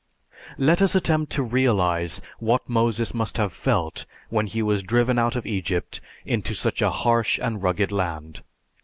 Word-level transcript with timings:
Let 0.57 0.81
us 0.81 0.95
attempt 0.95 1.31
to 1.33 1.43
realize 1.43 2.21
what 2.39 2.67
Moses 2.67 3.13
must 3.13 3.37
have 3.37 3.53
felt 3.53 4.07
when 4.29 4.47
he 4.47 4.63
was 4.63 4.81
driven 4.81 5.19
out 5.19 5.35
of 5.35 5.45
Egypt 5.45 6.01
into 6.25 6.55
such 6.55 6.81
a 6.81 6.89
harsh 6.89 7.37
and 7.39 7.61
rugged 7.61 7.91
land. 7.91 8.41